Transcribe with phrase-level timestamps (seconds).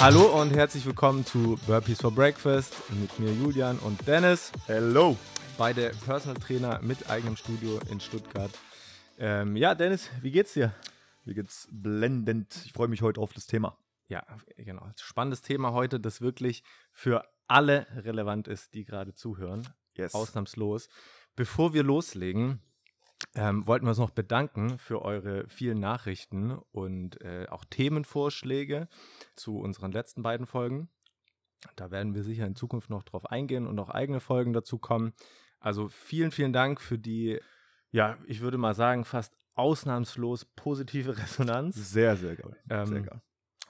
[0.00, 4.50] Hallo und herzlich willkommen zu Burpees for Breakfast mit mir Julian und Dennis.
[4.66, 5.14] Hello.
[5.58, 8.50] Beide Personal Trainer mit eigenem Studio in Stuttgart.
[9.18, 10.72] Ähm, ja, Dennis, wie geht's dir?
[11.26, 12.62] Mir geht's blendend.
[12.64, 13.76] Ich freue mich heute auf das Thema.
[14.08, 14.24] Ja,
[14.56, 14.88] genau.
[14.96, 19.68] Spannendes Thema heute, das wirklich für alle relevant ist, die gerade zuhören.
[19.96, 20.14] Yes.
[20.14, 20.88] Ausnahmslos.
[21.36, 22.62] Bevor wir loslegen,
[23.34, 28.88] ähm, wollten wir uns noch bedanken für eure vielen Nachrichten und äh, auch Themenvorschläge
[29.36, 30.88] zu unseren letzten beiden Folgen.
[31.76, 35.12] Da werden wir sicher in Zukunft noch drauf eingehen und auch eigene Folgen dazu kommen.
[35.58, 37.38] Also vielen, vielen Dank für die,
[37.90, 41.76] ja, ich würde mal sagen, fast ausnahmslos positive Resonanz.
[41.76, 42.56] Sehr, sehr geil.
[42.70, 43.22] Ähm, sehr geil.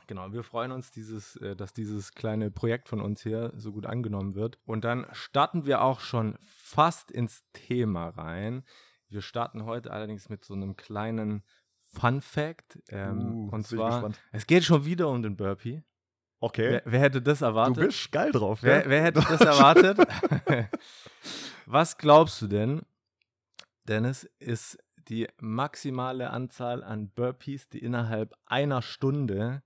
[0.06, 3.86] Genau, wir freuen uns, dieses, äh, dass dieses kleine Projekt von uns hier so gut
[3.86, 4.58] angenommen wird.
[4.64, 8.64] Und dann starten wir auch schon fast ins Thema rein.
[9.10, 11.42] Wir starten heute allerdings mit so einem kleinen
[11.92, 12.78] Fun Fact.
[12.88, 15.82] Ähm, Uh, und zwar, es geht schon wieder um den Burpee.
[16.38, 16.70] Okay.
[16.70, 17.76] Wer, wer hätte das erwartet?
[17.76, 18.90] du bist geil drauf, Wer, gell?
[18.90, 19.98] wer hätte das erwartet?
[21.66, 22.82] Was glaubst du denn,
[23.84, 29.62] Dennis, ist die maximale Anzahl an Burpees, die innerhalb einer Stunde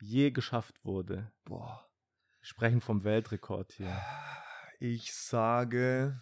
[0.00, 1.30] je geschafft wurde?
[1.44, 1.86] Boah.
[2.40, 3.96] Wir sprechen vom Weltrekord hier.
[4.78, 6.20] Ich sage,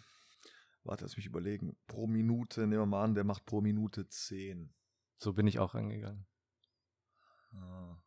[0.89, 1.75] warte, lass mich überlegen.
[1.87, 4.73] Pro Minute, nehmen wir mal an, der macht pro Minute 10.
[5.17, 6.25] So bin ich auch angegangen.
[7.53, 7.97] Ah.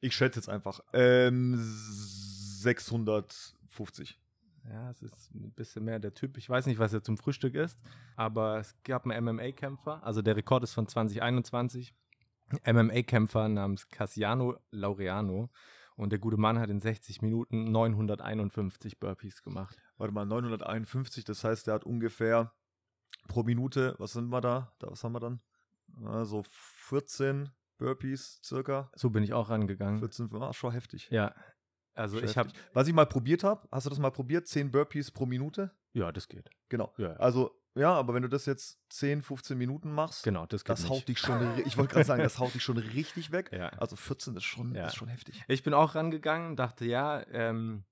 [0.00, 0.80] Ich schätze jetzt einfach.
[0.92, 4.20] Ähm, 650.
[4.68, 6.38] Ja, es ist ein bisschen mehr der Typ.
[6.38, 7.78] Ich weiß nicht, was er zum Frühstück ist,
[8.16, 10.02] aber es gab einen MMA-Kämpfer.
[10.02, 11.94] Also der Rekord ist von 2021.
[12.64, 15.50] MMA-Kämpfer namens Cassiano Laureano.
[15.96, 19.80] Und der gute Mann hat in 60 Minuten 951 Burpees gemacht.
[19.96, 22.52] Warte mal, 951, das heißt, der hat ungefähr
[23.28, 24.74] pro Minute, was sind wir da?
[24.80, 25.40] da was haben wir dann?
[26.04, 28.90] Also 14 Burpees circa.
[28.96, 30.00] So bin ich auch rangegangen.
[30.00, 31.08] 14, ah, schon heftig.
[31.10, 31.34] Ja,
[31.94, 32.50] also Schon ich habe.
[32.72, 34.46] Was ich mal probiert habe, hast du das mal probiert?
[34.46, 35.70] 10 Burpees pro Minute?
[35.92, 36.50] ja, das geht.
[36.68, 36.92] Genau.
[36.98, 40.88] Ja, Also, ja, aber wenn du das jetzt 10, 15 Minuten machst, genau, das das
[40.88, 43.50] haut dich schon, ich wollte gerade sagen, das haut dich schon richtig weg.
[43.52, 43.68] Ja.
[43.70, 44.86] Also 14 ist schon, Ja.
[44.86, 45.42] ist schon heftig.
[45.48, 47.84] Ich bin auch rangegangen, dachte, ja, ähm,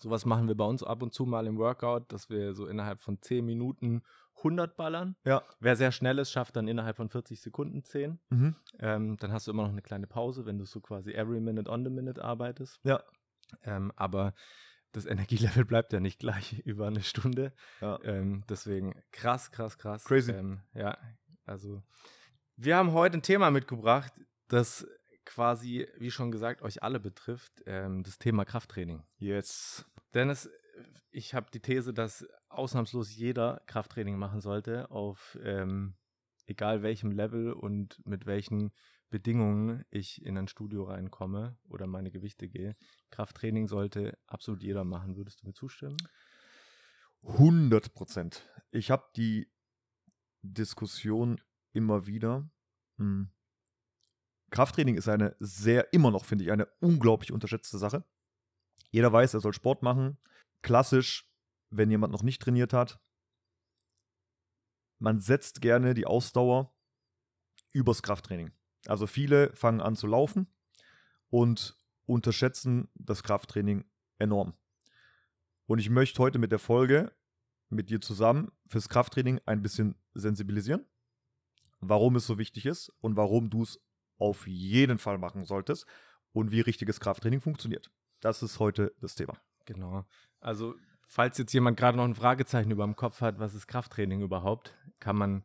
[0.00, 3.00] sowas machen wir bei uns ab und zu mal im Workout, dass wir so innerhalb
[3.00, 4.02] von 10 Minuten
[4.38, 5.14] 100 ballern.
[5.24, 5.42] Ja.
[5.60, 8.18] Wer sehr schnell ist, schafft dann innerhalb von 40 Sekunden 10.
[8.30, 8.56] Mhm.
[8.80, 11.70] Ähm, dann hast du immer noch eine kleine Pause, wenn du so quasi every minute
[11.70, 12.80] on the minute arbeitest.
[12.82, 13.02] Ja.
[13.62, 14.34] Ähm, aber
[14.92, 17.52] das Energielevel bleibt ja nicht gleich über eine Stunde.
[17.80, 17.98] Ja.
[18.04, 20.04] Ähm, deswegen krass, krass, krass.
[20.04, 20.32] Crazy.
[20.32, 20.96] Ähm, ja,
[21.44, 21.82] also
[22.56, 24.12] wir haben heute ein Thema mitgebracht,
[24.48, 24.86] das
[25.24, 29.02] quasi, wie schon gesagt, euch alle betrifft, ähm, das Thema Krafttraining.
[29.18, 29.86] Yes.
[30.14, 30.50] Dennis,
[31.10, 35.94] ich habe die These, dass ausnahmslos jeder Krafttraining machen sollte, auf ähm,
[36.46, 38.72] egal welchem Level und mit welchen
[39.12, 42.74] Bedingungen ich in ein Studio reinkomme oder meine Gewichte gehe.
[43.10, 45.16] Krafttraining sollte absolut jeder machen.
[45.16, 45.98] Würdest du mir zustimmen?
[47.22, 48.50] 100 Prozent.
[48.70, 49.52] Ich habe die
[50.40, 51.40] Diskussion
[51.72, 52.50] immer wieder.
[52.96, 53.30] Hm.
[54.50, 58.04] Krafttraining ist eine sehr, immer noch, finde ich, eine unglaublich unterschätzte Sache.
[58.90, 60.16] Jeder weiß, er soll Sport machen.
[60.62, 61.30] Klassisch,
[61.70, 62.98] wenn jemand noch nicht trainiert hat.
[64.98, 66.74] Man setzt gerne die Ausdauer
[67.72, 68.52] übers Krafttraining.
[68.86, 70.46] Also viele fangen an zu laufen
[71.30, 73.84] und unterschätzen das Krafttraining
[74.18, 74.54] enorm.
[75.66, 77.12] Und ich möchte heute mit der Folge
[77.68, 80.84] mit dir zusammen fürs Krafttraining ein bisschen sensibilisieren,
[81.80, 83.80] warum es so wichtig ist und warum du es
[84.18, 85.86] auf jeden Fall machen solltest
[86.32, 87.90] und wie richtiges Krafttraining funktioniert.
[88.20, 89.36] Das ist heute das Thema.
[89.64, 90.04] Genau.
[90.40, 90.74] Also,
[91.06, 94.76] falls jetzt jemand gerade noch ein Fragezeichen über dem Kopf hat, was ist Krafttraining überhaupt,
[95.00, 95.44] kann man,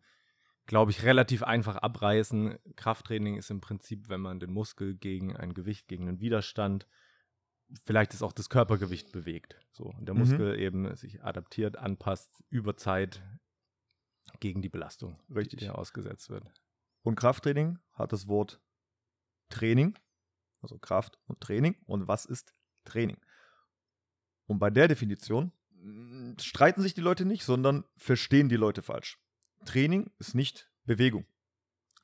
[0.67, 2.59] glaube ich, relativ einfach abreißen.
[2.75, 6.87] Krafttraining ist im Prinzip, wenn man den Muskel gegen ein Gewicht, gegen einen Widerstand,
[7.85, 9.57] vielleicht ist auch das Körpergewicht bewegt.
[9.71, 10.19] So, und der Mhm.
[10.21, 13.23] Muskel eben sich adaptiert, anpasst über Zeit
[14.39, 15.59] gegen die Belastung, Richtig.
[15.59, 16.43] die er ausgesetzt wird.
[17.01, 18.61] Und Krafttraining hat das Wort
[19.49, 19.97] Training,
[20.61, 21.77] also Kraft und Training.
[21.85, 22.53] Und was ist
[22.83, 23.17] Training?
[24.47, 29.17] Und bei der Definition mh, streiten sich die Leute nicht, sondern verstehen die Leute falsch.
[29.65, 31.25] Training ist nicht Bewegung.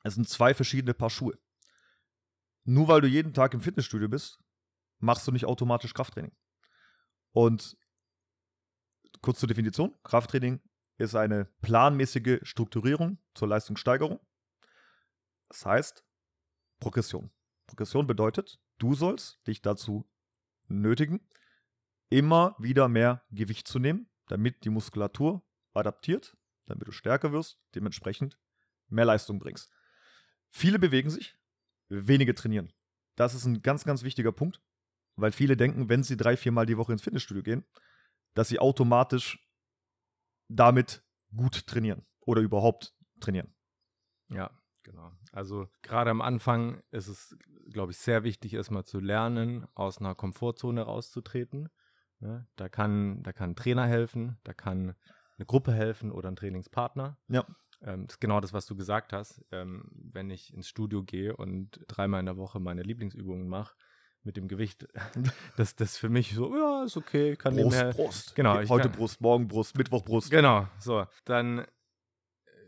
[0.02, 1.38] Es sind zwei verschiedene Paar Schuhe.
[2.64, 4.38] Nur weil du jeden Tag im Fitnessstudio bist,
[4.98, 6.34] machst du nicht automatisch Krafttraining.
[7.32, 7.76] Und
[9.20, 10.60] kurz zur Definition: Krafttraining
[10.98, 14.20] ist eine planmäßige Strukturierung zur Leistungssteigerung.
[15.48, 16.04] Das heißt,
[16.80, 17.30] Progression.
[17.66, 20.08] Progression bedeutet, du sollst dich dazu
[20.68, 21.26] nötigen,
[22.08, 25.42] immer wieder mehr Gewicht zu nehmen, damit die Muskulatur
[25.72, 28.38] adaptiert, damit du stärker wirst, dementsprechend
[28.88, 29.70] mehr Leistung bringst.
[30.50, 31.36] Viele bewegen sich,
[31.88, 32.72] wenige trainieren.
[33.16, 34.60] das ist ein ganz, ganz wichtiger Punkt,
[35.16, 37.64] weil viele denken, wenn sie drei, viermal die Woche ins Fitnessstudio gehen,
[38.34, 39.48] dass sie automatisch
[40.48, 43.54] damit gut trainieren oder überhaupt trainieren.
[44.28, 44.50] Ja,
[44.82, 45.12] genau.
[45.32, 47.36] Also gerade am Anfang ist es,
[47.70, 51.68] glaube ich, sehr wichtig, erstmal zu lernen, aus einer Komfortzone rauszutreten.
[52.20, 54.94] Ja, da, kann, da kann ein Trainer helfen, da kann
[55.38, 57.18] eine Gruppe helfen oder ein Trainingspartner.
[57.28, 57.44] Ja.
[57.82, 59.44] Ähm, das ist genau das, was du gesagt hast.
[59.52, 63.74] Ähm, wenn ich ins Studio gehe und dreimal in der Woche meine Lieblingsübungen mache,
[64.22, 64.86] mit dem Gewicht,
[65.56, 68.34] das das für mich so, ja, ist okay, kann Brust, nebenher- Brust.
[68.34, 70.30] Genau, Heute kann- Brust, morgen Brust, Mittwoch Brust.
[70.30, 71.04] Genau, so.
[71.26, 71.66] Dann äh,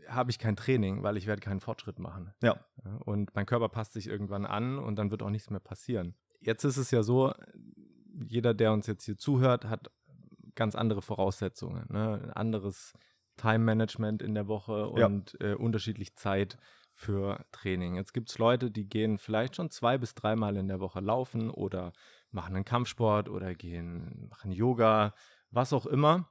[0.09, 2.31] habe ich kein Training, weil ich werde keinen Fortschritt machen.
[2.43, 2.59] Ja,
[3.05, 6.15] Und mein Körper passt sich irgendwann an und dann wird auch nichts mehr passieren.
[6.41, 7.33] Jetzt ist es ja so,
[8.27, 9.89] jeder, der uns jetzt hier zuhört, hat
[10.57, 11.85] ganz andere Voraussetzungen.
[11.89, 12.19] Ne?
[12.21, 12.93] Ein anderes
[13.37, 15.05] Time-Management in der Woche Ja.
[15.05, 16.57] und äh, unterschiedlich Zeit
[16.93, 17.95] für Training.
[17.95, 21.49] Jetzt gibt es Leute, die gehen vielleicht schon zwei bis dreimal in der Woche laufen
[21.51, 21.93] oder
[22.31, 25.13] machen einen Kampfsport oder gehen, machen Yoga,
[25.51, 26.27] was auch immer.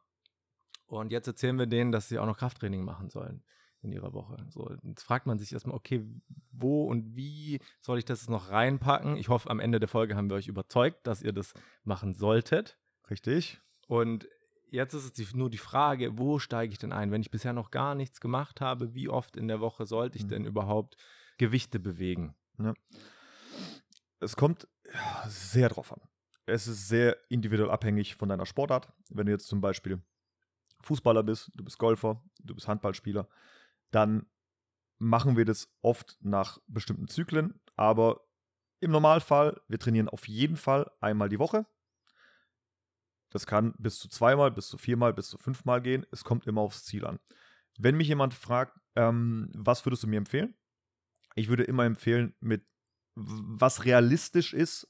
[0.87, 3.45] Und jetzt erzählen wir denen, dass sie auch noch Krafttraining machen sollen
[3.83, 4.45] in ihrer Woche.
[4.51, 6.05] So, jetzt fragt man sich erstmal, okay,
[6.53, 9.17] wo und wie soll ich das noch reinpacken?
[9.17, 12.79] Ich hoffe, am Ende der Folge haben wir euch überzeugt, dass ihr das machen solltet.
[13.09, 13.61] Richtig.
[13.87, 14.29] Und
[14.71, 17.11] jetzt ist es die, nur die Frage, wo steige ich denn ein?
[17.11, 20.25] Wenn ich bisher noch gar nichts gemacht habe, wie oft in der Woche sollte ich
[20.25, 20.29] Mhm.
[20.29, 20.97] denn überhaupt
[21.39, 22.35] Gewichte bewegen?
[24.21, 26.01] Es kommt ja, sehr drauf an.
[26.47, 28.93] Es ist sehr individuell abhängig von deiner Sportart.
[29.11, 30.01] Wenn du jetzt zum Beispiel
[30.83, 33.29] Fußballer bist, du bist Golfer, du bist Handballspieler,
[33.91, 34.27] dann
[34.99, 37.61] machen wir das oft nach bestimmten Zyklen.
[37.77, 38.21] Aber
[38.81, 41.67] im Normalfall, wir trainieren auf jeden Fall einmal die Woche.
[43.37, 46.07] Das kann bis zu zweimal, bis zu viermal, bis zu fünfmal gehen.
[46.11, 47.19] Es kommt immer aufs Ziel an.
[47.77, 50.55] Wenn mich jemand fragt, ähm, was würdest du mir empfehlen?
[51.35, 52.65] Ich würde immer empfehlen, mit
[53.15, 54.89] was realistisch ist,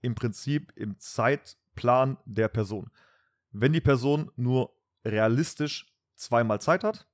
[0.00, 2.92] im Prinzip im Zeitplan der Person.
[3.50, 7.08] Wenn die Person nur realistisch zweimal Zeit hat,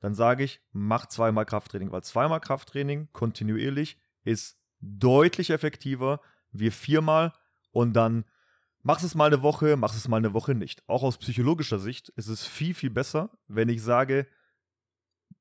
[0.00, 6.20] dann sage ich, mach zweimal Krafttraining, weil zweimal Krafttraining kontinuierlich ist deutlich effektiver
[6.52, 7.32] wie viermal
[7.70, 8.26] und dann
[8.82, 10.82] machst es mal eine Woche, machst es mal eine Woche nicht.
[10.88, 14.26] Auch aus psychologischer Sicht ist es viel, viel besser, wenn ich sage,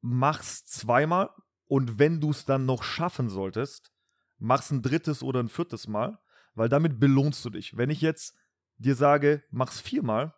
[0.02, 1.30] mach's zweimal
[1.68, 3.92] und wenn du es dann noch schaffen solltest,
[4.38, 6.20] mach's ein drittes oder ein viertes Mal,
[6.56, 7.78] weil damit belohnst du dich.
[7.78, 8.36] Wenn ich jetzt
[8.78, 10.34] dir sage, mach's viermal,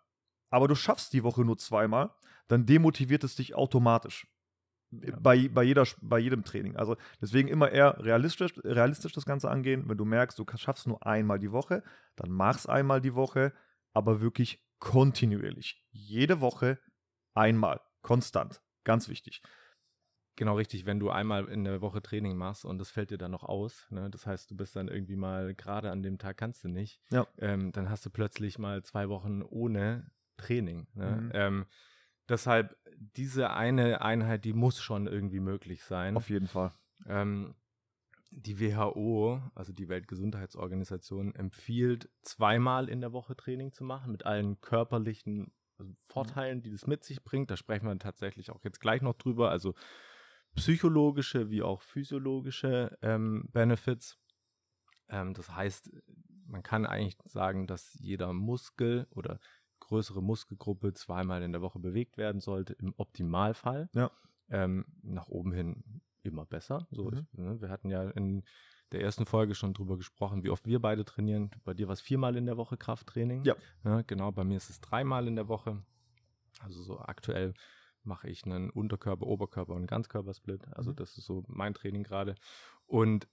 [0.49, 2.13] aber du schaffst die Woche nur zweimal,
[2.47, 4.27] dann demotiviert es dich automatisch.
[4.91, 5.15] Ja.
[5.19, 6.75] Bei, bei, jeder, bei jedem Training.
[6.75, 9.87] Also deswegen immer eher realistisch, realistisch das Ganze angehen.
[9.87, 11.81] Wenn du merkst, du schaffst nur einmal die Woche,
[12.17, 13.53] dann mach's einmal die Woche,
[13.93, 15.81] aber wirklich kontinuierlich.
[15.91, 16.77] Jede Woche
[17.33, 17.79] einmal.
[18.01, 18.61] Konstant.
[18.83, 19.41] Ganz wichtig.
[20.35, 23.31] Genau richtig, wenn du einmal in der Woche Training machst und das fällt dir dann
[23.31, 24.09] noch aus, ne?
[24.09, 27.27] das heißt, du bist dann irgendwie mal gerade an dem Tag kannst du nicht, Ja.
[27.37, 30.87] ähm, dann hast du plötzlich mal zwei Wochen ohne Training.
[30.95, 31.11] Ne?
[31.21, 31.31] Mhm.
[31.33, 31.65] Ähm,
[32.29, 36.17] deshalb, diese eine Einheit, die muss schon irgendwie möglich sein.
[36.17, 36.71] Auf jeden Fall.
[37.07, 37.55] Ähm,
[38.31, 44.61] die WHO, also die Weltgesundheitsorganisation, empfiehlt zweimal in der Woche Training zu machen mit allen
[44.61, 47.51] körperlichen also Vorteilen, die das mit sich bringt.
[47.51, 49.49] Da sprechen wir tatsächlich auch jetzt gleich noch drüber.
[49.49, 49.73] Also
[50.55, 54.17] psychologische wie auch physiologische ähm, Benefits.
[55.09, 55.91] Ähm, das heißt,
[56.45, 59.39] man kann eigentlich sagen, dass jeder Muskel oder
[59.91, 63.89] größere Muskelgruppe zweimal in der Woche bewegt werden sollte, im Optimalfall.
[63.93, 64.09] Ja.
[64.49, 66.87] Ähm, nach oben hin immer besser.
[66.91, 67.17] So, Mhm.
[67.17, 68.43] ich, ne, wir hatten ja in
[68.93, 71.51] der ersten Folge schon drüber gesprochen, wie oft wir beide trainieren.
[71.65, 73.43] Bei dir war es viermal in der Woche Krafttraining.
[73.43, 73.55] Ja.
[73.83, 75.83] Ja, genau, bei mir ist es dreimal in der Woche.
[76.61, 77.53] Also so aktuell
[78.03, 80.67] mache ich einen Unterkörper, Oberkörper und Ganzkörpersplit.
[80.73, 80.95] Also Mhm.
[80.95, 82.35] das ist so mein Training gerade.
[82.85, 83.27] Und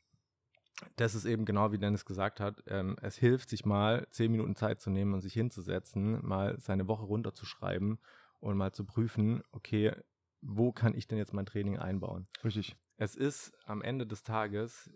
[0.97, 4.55] das ist eben genau wie Dennis gesagt hat, ähm, es hilft sich mal zehn Minuten
[4.57, 7.99] Zeit zu nehmen und sich hinzusetzen, mal seine Woche runterzuschreiben
[8.41, 9.93] und mal zu prüfen, okay,
[10.41, 12.29] wo kann ich denn jetzt mein Training einbauen?
[12.45, 12.77] Richtig.
[12.97, 14.91] Es ist am Ende des Tages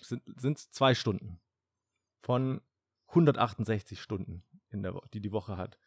[0.00, 1.40] sind es zwei Stunden
[2.22, 2.60] von
[3.08, 5.78] 168 Stunden, in der Wo die die Woche hat.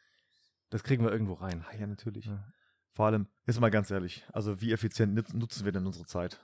[0.69, 1.65] Das kriegen wir irgendwo rein.
[1.67, 2.25] Ah, ja, natürlich.
[2.25, 2.45] Ja.
[2.91, 6.39] Vor allem, jetzt mal ganz ehrlich, also wie effizient nut- nutzen wir denn unsere Zeit?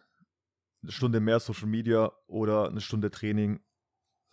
[0.84, 3.60] Eine Stunde mehr Social Media oder eine Stunde Training?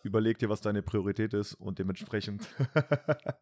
[0.02, 2.48] Überleg dir, was deine Priorität ist und dementsprechend.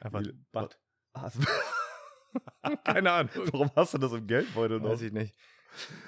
[0.00, 0.78] Einfach Bad.
[2.84, 3.30] Keine Ahnung.
[3.52, 4.90] Warum hast du das im Geldbeutel noch?
[4.90, 5.34] Weiß ich nicht.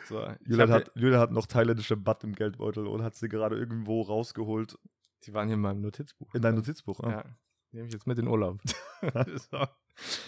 [0.07, 4.03] So, Julian hat, Julian hat noch thailändische Batt im Geldbeutel und hat sie gerade irgendwo
[4.03, 4.79] rausgeholt
[5.25, 6.35] Die waren hier in meinem Notizbuch.
[6.35, 7.01] in dein Notizbuch.
[7.01, 7.11] ah.
[7.11, 7.25] Ja,
[7.73, 8.61] nehme ich jetzt mit in Urlaub.
[9.51, 9.67] so.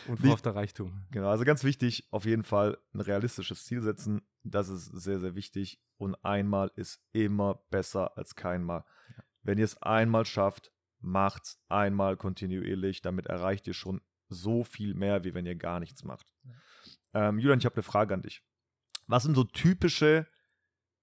[0.07, 1.07] Unverhoffter Reichtum.
[1.11, 4.23] Genau, also ganz wichtig, auf jeden Fall ein realistisches Ziel setzen.
[4.45, 5.81] Das ist sehr, sehr wichtig.
[5.97, 8.85] Und einmal ist immer besser als keinmal.
[9.16, 9.25] Ja.
[9.42, 13.02] Wenn ihr es einmal schafft, macht's einmal kontinuierlich.
[13.02, 16.33] Damit erreicht ihr schon so viel mehr, wie wenn ihr gar nichts macht.
[17.14, 18.42] Ähm, Julian, ich habe eine Frage an dich.
[19.07, 20.26] Was sind so typische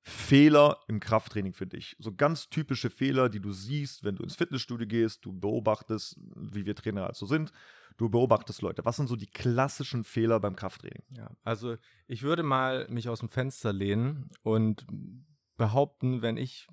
[0.10, 1.96] Fehler im Krafttraining für dich?
[2.00, 6.66] So ganz typische Fehler, die du siehst, wenn du ins Fitnessstudio gehst, du beobachtest, wie
[6.66, 7.52] wir Trainer also sind,
[7.98, 8.84] du beobachtest Leute.
[8.86, 11.04] Was sind so die klassischen Fehler beim Krafttraining?
[11.16, 14.86] Ja, also ich würde mal mich aus dem Fenster lehnen und
[15.58, 16.68] behaupten, wenn ich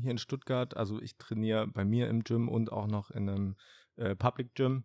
[0.00, 3.56] hier in Stuttgart, also ich trainiere bei mir im Gym und auch noch in einem
[3.96, 4.84] äh, Public Gym,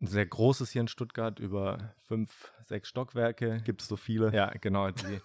[0.00, 3.60] ein sehr großes hier in Stuttgart, über fünf, sechs Stockwerke.
[3.64, 4.32] Gibt es so viele?
[4.32, 4.90] Ja, genau.
[4.90, 5.20] Die,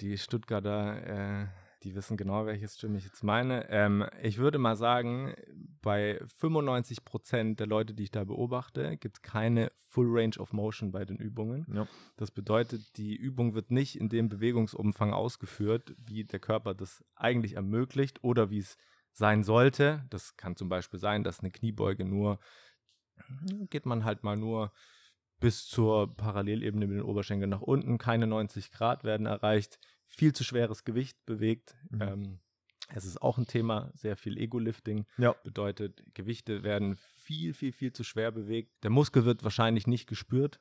[0.00, 1.46] die Stuttgarter, äh,
[1.84, 3.68] die wissen genau, welches Gym ich jetzt meine.
[3.70, 5.34] Ähm, ich würde mal sagen,
[5.80, 10.52] bei 95 Prozent der Leute, die ich da beobachte, gibt es keine Full Range of
[10.52, 11.66] Motion bei den Übungen.
[11.72, 11.86] Ja.
[12.16, 17.54] Das bedeutet, die Übung wird nicht in dem Bewegungsumfang ausgeführt, wie der Körper das eigentlich
[17.54, 18.76] ermöglicht oder wie es
[19.12, 20.04] sein sollte.
[20.10, 22.38] Das kann zum Beispiel sein, dass eine Kniebeuge nur
[23.70, 24.72] geht man halt mal nur
[25.38, 27.98] bis zur Parallelebene mit den Oberschenkeln nach unten.
[27.98, 29.78] Keine 90 Grad werden erreicht.
[30.06, 31.76] Viel zu schweres Gewicht bewegt.
[31.90, 32.02] Mhm.
[32.02, 32.38] Ähm,
[32.94, 35.06] es ist auch ein Thema, sehr viel Ego-Lifting.
[35.18, 35.32] Ja.
[35.44, 38.72] Bedeutet, Gewichte werden viel, viel, viel zu schwer bewegt.
[38.84, 40.60] Der Muskel wird wahrscheinlich nicht gespürt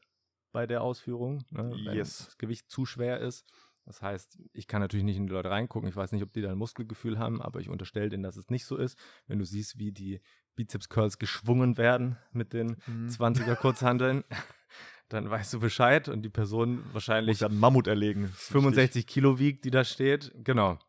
[0.51, 2.25] bei der Ausführung, ne, wenn Yes.
[2.25, 3.45] das Gewicht zu schwer ist.
[3.85, 5.87] Das heißt, ich kann natürlich nicht in die Leute reingucken.
[5.87, 8.49] Ich weiß nicht, ob die da ein Muskelgefühl haben, aber ich unterstelle denen, dass es
[8.49, 8.97] nicht so ist.
[9.27, 10.21] Wenn du siehst, wie die
[10.55, 13.07] Bizeps-Curls geschwungen werden mit den Mhm.
[13.09, 14.23] 20er Kurzhandeln,
[15.09, 18.23] dann weißt du Bescheid und die Person wahrscheinlich Muss ja einen Mammut erlegen.
[18.23, 20.31] Das ist 65 Kilo wiegt, die da steht.
[20.43, 20.79] Genau.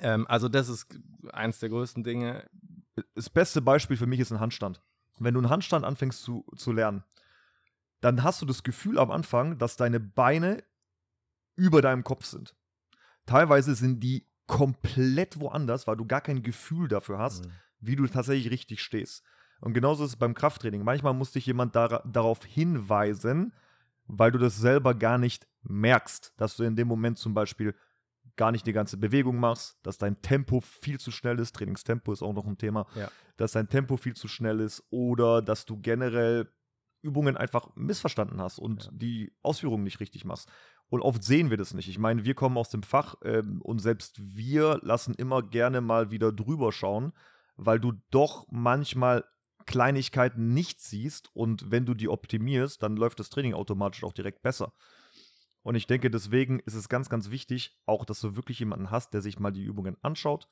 [0.00, 0.86] Ähm, also das ist
[1.32, 2.48] eins der größten Dinge.
[3.14, 4.80] Das beste Beispiel für mich ist ein Handstand.
[5.18, 7.02] Wenn du einen Handstand anfängst zu, zu lernen,
[8.00, 10.62] dann hast du das Gefühl am Anfang, dass deine Beine
[11.56, 12.54] über deinem Kopf sind.
[13.24, 17.48] Teilweise sind die komplett woanders, weil du gar kein Gefühl dafür hast,
[17.80, 19.22] wie du tatsächlich richtig stehst.
[19.60, 20.82] Und genauso ist es beim Krafttraining.
[20.84, 23.52] Manchmal muss dich jemand dara darauf hinweisen,
[24.06, 27.74] weil du das selber gar nicht merkst, dass du in dem Moment zum Beispiel
[28.36, 31.54] gar nicht die ganze Bewegung machst, dass dein Tempo viel zu schnell ist.
[31.54, 32.86] Trainingstempo ist auch noch ein Thema.
[32.94, 33.08] Ja.
[33.36, 36.50] Dass dein Tempo viel zu schnell ist oder dass du generell
[37.02, 38.90] Übungen einfach missverstanden hast und Ja.
[38.92, 40.50] die Ausführungen nicht richtig machst.
[40.88, 41.88] Und oft sehen wir das nicht.
[41.88, 46.10] Ich meine, wir kommen aus dem Fach ähm, und selbst wir lassen immer gerne mal
[46.10, 47.12] wieder drüber schauen,
[47.56, 49.24] weil du doch manchmal
[49.66, 54.42] Kleinigkeiten nicht siehst und wenn du die optimierst, dann läuft das Training automatisch auch direkt
[54.42, 54.72] besser.
[55.62, 59.12] Und ich denke, deswegen ist es ganz, ganz wichtig, auch, dass du wirklich jemanden hast,
[59.12, 60.48] der sich mal die Übungen anschaut,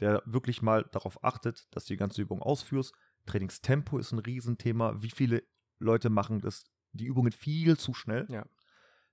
[0.00, 2.94] der wirklich mal darauf achtet, dass du die ganze Übung ausführst.
[3.24, 5.00] Trainingstempo ist ein Riesenthema.
[5.02, 5.42] Wie viele
[5.78, 8.26] Leute machen das, die Übungen viel zu schnell?
[8.28, 8.44] Ja.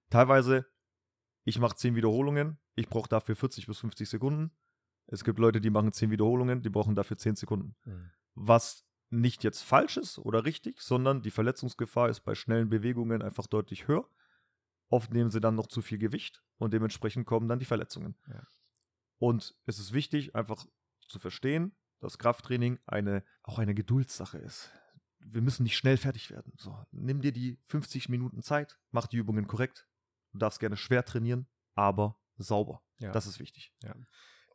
[0.10, 0.66] Teilweise,
[1.46, 4.52] ich mache 10 Wiederholungen, ich brauche dafür 40 bis 50 Sekunden.
[5.08, 7.76] Es gibt Leute, die machen 10 Wiederholungen, die brauchen dafür 10 Sekunden.
[8.34, 13.48] Was nicht jetzt falsch ist oder richtig, sondern die Verletzungsgefahr ist bei schnellen Bewegungen einfach
[13.48, 14.08] deutlich höher.
[14.90, 18.16] Oft nehmen sie dann noch zu viel Gewicht und dementsprechend kommen dann die Verletzungen.
[18.28, 18.48] Ja.
[19.18, 20.66] Und es ist wichtig, einfach
[21.08, 24.72] zu verstehen, dass Krafttraining eine, auch eine Geduldssache ist.
[25.20, 26.54] Wir müssen nicht schnell fertig werden.
[26.58, 29.88] So, nimm dir die 50 Minuten Zeit, mach die Übungen korrekt.
[30.34, 32.84] Du darfst gerne schwer trainieren, aber sauber.
[33.00, 33.12] Ja.
[33.12, 33.74] Das ist wichtig.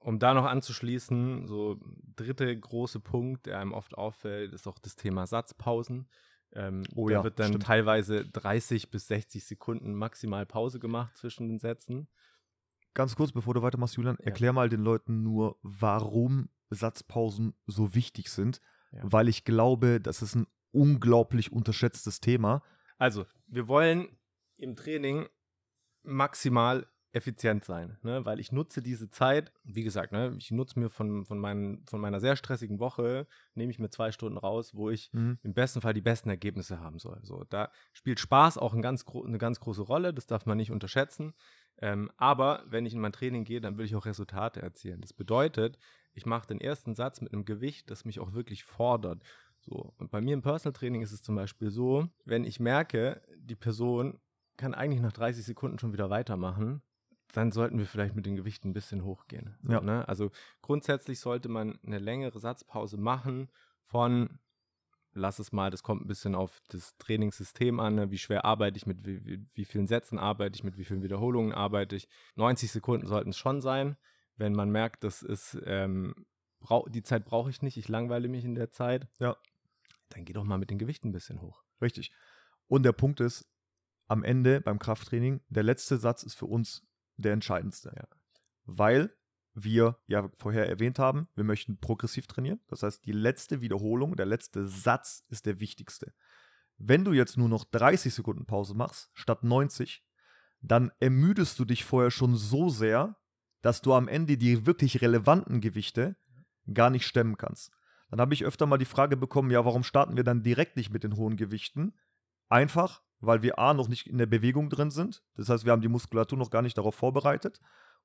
[0.02, 1.78] Um da noch anzuschließen, so
[2.16, 6.08] dritte große Punkt, der einem oft auffällt, ist auch das Thema Satzpausen.
[6.52, 7.64] Ähm, Oh da ja, wird dann stimmt.
[7.64, 12.08] teilweise 30 bis 60 Sekunden maximal Pause gemacht zwischen den Sätzen.
[12.94, 14.24] Ganz kurz, bevor du weitermachst, Julian, Ja.
[14.26, 18.60] erklär mal den Leuten nur, warum Satzpausen so wichtig sind.
[18.92, 19.00] Ja.
[19.04, 22.62] Weil ich glaube, das ist ein unglaublich unterschätztes Thema.
[22.98, 24.08] Also, wir wollen
[24.56, 25.28] im Training
[26.02, 28.24] maximal effizient sein, ne?
[28.24, 30.34] weil ich nutze diese Zeit, wie gesagt, ne?
[30.38, 34.12] ich nutze mir von, von, meinen, von meiner sehr stressigen Woche, nehme ich mir zwei
[34.12, 35.10] Stunden raus, wo ich
[35.42, 37.18] im besten Fall die besten Ergebnisse haben soll.
[37.22, 40.70] So, da spielt Spaß auch ein ganz eine ganz große Rolle, das darf man nicht
[40.70, 41.34] unterschätzen.
[41.78, 45.00] Ähm, aber wenn ich in mein Training gehe, dann will ich auch Resultate erzielen.
[45.00, 45.78] Das bedeutet,
[46.12, 49.22] ich mache den ersten Satz mit einem Gewicht, das mich auch wirklich fordert.
[49.60, 53.22] So, und bei mir im Personal Training ist es zum Beispiel so, wenn ich merke,
[53.36, 54.20] die Person
[54.56, 56.82] kann eigentlich nach 30 Sekunden schon wieder weitermachen,
[57.32, 59.56] dann sollten wir vielleicht mit den Gewichten ein bisschen hochgehen.
[59.68, 59.80] Ja.
[59.80, 60.06] ne?
[60.08, 60.30] Also
[60.62, 63.50] grundsätzlich sollte man eine längere Satzpause machen
[63.84, 64.38] von,
[65.12, 68.10] lass es mal, das kommt ein bisschen auf das Trainingssystem an, ne?
[68.10, 71.02] wie schwer arbeite ich mit, wie, wie, wie vielen Sätzen arbeite ich, mit wie vielen
[71.02, 72.08] Wiederholungen arbeite ich.
[72.36, 73.96] 90 Sekunden sollten es schon sein.
[74.36, 76.14] Wenn man merkt, das ist, ähm,
[76.88, 79.36] die Zeit brauche ich nicht, ich langweile mich in der Zeit, Ja.
[80.10, 81.62] dann geh doch mal mit den Gewichten ein bisschen hoch.
[81.80, 82.10] Richtig.
[82.68, 83.46] Und der Punkt ist,
[84.08, 86.86] am Ende beim Krafttraining, der letzte Satz ist für uns
[87.22, 87.92] der entscheidendste.
[87.96, 88.06] Ja.
[88.64, 89.14] Weil
[89.54, 92.60] wir ja vorher erwähnt haben, wir möchten progressiv trainieren.
[92.68, 96.12] Das heißt, die letzte Wiederholung, der letzte Satz ist der wichtigste.
[96.78, 100.04] Wenn du jetzt nur noch 30 Sekunden Pause machst, statt 90,
[100.62, 103.16] dann ermüdest du dich vorher schon so sehr,
[103.62, 106.16] dass du am Ende die wirklich relevanten Gewichte
[106.72, 107.72] gar nicht stemmen kannst.
[108.10, 110.90] Dann habe ich öfter mal die Frage bekommen, ja, warum starten wir dann direkt nicht
[110.90, 111.94] mit den hohen Gewichten?
[112.48, 115.22] Einfach, weil wir A noch nicht in der Bewegung drin sind.
[115.36, 117.60] Das heißt, wir haben die Muskulatur noch gar nicht darauf vorbereitet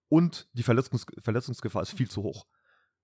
[0.10, 2.46] und die Verletzungs Verletzungsgefahr ist viel zu hoch.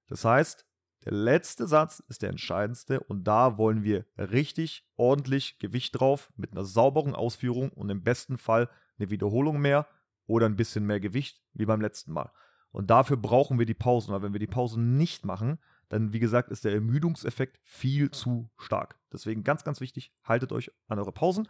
[0.08, 0.66] Das heißt,
[1.06, 6.52] der letzte Satz ist der entscheidendste und da wollen wir richtig ordentlich Gewicht drauf mit
[6.52, 9.88] einer sauberen Ausführung und im besten Fall eine Wiederholung mehr
[10.28, 12.32] oder ein bisschen mehr Gewicht wie beim letzten Mal.
[12.72, 15.58] Und dafür brauchen wir die Pausen, weil wenn wir die Pausen nicht machen,
[15.90, 18.98] dann wie gesagt ist der Ermüdungseffekt viel zu stark.
[19.12, 21.48] Deswegen ganz, ganz wichtig, haltet euch an eure Pausen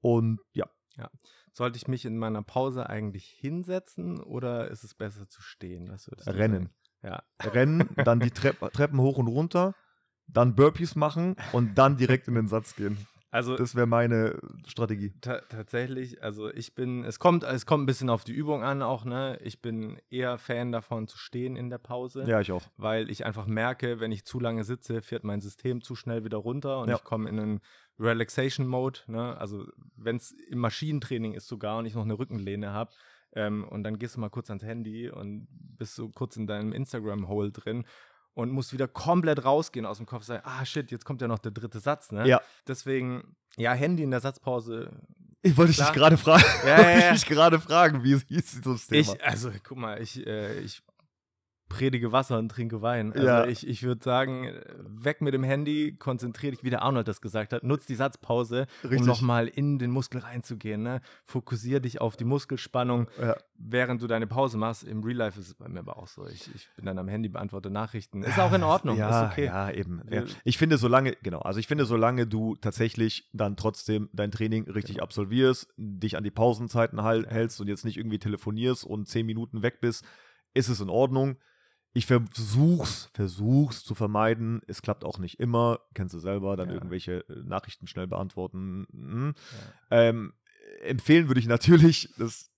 [0.00, 0.66] und ja.
[0.96, 1.10] Ja.
[1.52, 5.90] Sollte ich mich in meiner Pause eigentlich hinsetzen oder ist es besser zu stehen?
[6.26, 6.70] Rennen.
[7.02, 7.22] Ja.
[7.42, 9.74] Rennen, dann die Trepp, Treppen hoch und runter,
[10.26, 13.06] dann Burpees machen und dann direkt in den Satz gehen.
[13.32, 15.14] Also Das wäre meine Strategie.
[15.20, 18.82] ta tatsächlich, also ich bin, es kommt, es kommt ein bisschen auf die Übung an
[18.82, 19.38] auch, ne?
[19.42, 22.24] Ich bin eher Fan davon zu stehen in der Pause.
[22.26, 22.66] Ja, ich auch.
[22.76, 26.38] weil ich einfach merke, wenn ich zu lange sitze, fährt mein System zu schnell wieder
[26.38, 26.96] runter und Ja.
[26.96, 27.60] ich komme in einen
[28.00, 29.00] Relaxation-Mode.
[29.06, 29.36] Ne?
[29.38, 29.66] Also
[29.96, 32.92] wenn es im Maschinentraining ist sogar und ich noch eine Rückenlehne habe
[33.34, 36.72] ähm, und dann gehst du mal kurz ans Handy und bist so kurz in deinem
[36.72, 37.84] Instagram-Hole drin
[38.34, 41.38] und musst wieder komplett rausgehen aus dem Kopf, sagen, ah shit, jetzt kommt ja noch
[41.38, 42.12] der dritte Satz.
[42.12, 42.26] Ne?
[42.26, 42.40] Ja.
[42.66, 44.90] Deswegen, ja, Handy in der Satzpause.
[45.42, 46.44] Ich wollte dich gerade fragen.
[46.64, 47.12] Ja, wollte ja, ich ja.
[47.12, 49.00] dich gerade fragen, wie hieß das Thema?
[49.14, 50.82] Ich, also guck mal, ich, äh, ich
[51.70, 53.12] predige Wasser und trinke Wein.
[53.14, 53.46] Also Ja.
[53.46, 54.50] ich, ich würde sagen,
[54.84, 58.66] weg mit dem Handy, konzentriere dich, wie der Arnold das gesagt hat, nutz die Satzpause,
[58.84, 59.00] Richtig.
[59.00, 60.82] um nochmal in den Muskel reinzugehen.
[60.82, 61.00] Ne?
[61.24, 63.36] Fokussiere dich auf die Muskelspannung, ja.
[63.56, 64.82] während du deine Pause machst.
[64.84, 66.26] Im Real Life ist es bei mir aber auch so.
[66.26, 68.22] Ich, ich bin dann am Handy, beantworte Nachrichten.
[68.24, 69.46] Ist auch in Ordnung, ja, ist okay.
[69.46, 70.02] Ja, eben.
[70.10, 70.22] Ja.
[70.22, 74.64] Äh, Ich finde, solange, genau, also ich finde, solange du tatsächlich dann trotzdem dein Training
[74.68, 75.04] richtig Genau.
[75.04, 79.80] absolvierst, dich an die Pausenzeiten hältst und jetzt nicht irgendwie telefonierst und zehn Minuten weg
[79.80, 80.04] bist,
[80.52, 81.36] ist es in Ordnung.
[81.92, 84.60] Ich versuch's, versuch's zu vermeiden.
[84.68, 85.80] Es klappt auch nicht immer.
[85.94, 86.74] Kennst du selber, dann Ja.
[86.74, 88.86] irgendwelche äh, Nachrichten schnell beantworten.
[88.92, 89.34] Mhm.
[89.90, 89.98] Ja.
[90.08, 90.32] Ähm,
[90.82, 92.50] empfehlen würde ich natürlich, das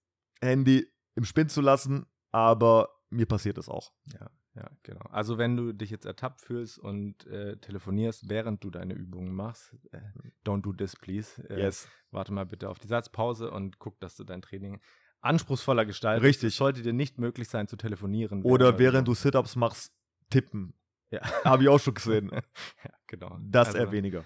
[0.42, 3.92] Handy im Spinn zu lassen, aber mir passiert es auch.
[4.12, 5.01] Ja, ja, genau.
[5.11, 9.75] Also wenn du dich jetzt ertappt fühlst und äh, telefonierst, während du deine Übungen machst,
[9.92, 10.01] äh,
[10.45, 11.42] don't do this, please.
[11.49, 11.88] Äh, Yes.
[12.11, 14.81] Warte mal bitte auf die Satzpause und guck, dass du dein Training
[15.22, 16.24] anspruchsvoller gestaltest.
[16.24, 16.48] Richtig.
[16.48, 18.42] Es sollte dir nicht möglich sein zu telefonieren.
[18.42, 19.92] Oder während du Sit-Ups machst,
[20.30, 20.74] tippen.
[21.11, 22.30] Ja, Habe ich auch schon gesehen.
[22.85, 23.38] ja genau.
[23.40, 24.24] Das Also, eher weniger.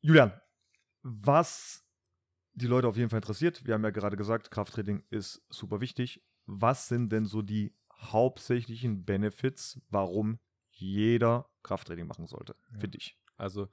[0.00, 0.32] Julian,
[1.02, 1.84] was
[2.58, 6.22] die Leute auf jeden Fall interessiert, wir haben ja gerade gesagt, Krafttraining ist super wichtig.
[6.46, 10.38] Was sind denn so die hauptsächlichen Benefits, warum
[10.70, 12.78] jeder Krafttraining machen sollte, Ja.
[12.78, 13.18] für dich?
[13.36, 13.68] Also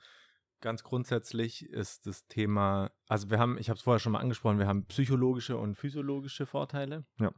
[0.61, 4.59] ganz grundsätzlich ist das Thema, also wir haben, ich habe es vorher schon mal angesprochen,
[4.59, 7.05] wir haben psychologische und physiologische Vorteile.
[7.19, 7.31] Ja.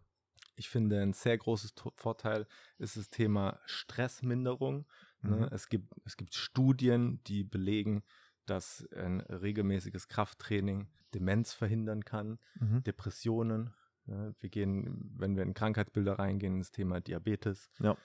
[0.55, 4.87] Ich finde, ein sehr großes Vorteil ist das Thema Stressminderung.
[5.21, 5.29] Mhm.
[5.29, 5.49] Ne?
[5.51, 8.03] Es, gibt, es gibt Studien, die belegen,
[8.49, 12.83] dass ein regelmäßiges Krafttraining Demenz verhindern kann, Mhm.
[12.83, 13.73] Depressionen.
[14.05, 14.35] Ne?
[14.39, 17.69] Wir gehen, wenn wir in Krankheitsbilder reingehen, ins Thema Diabetes.
[17.79, 17.95] Ja.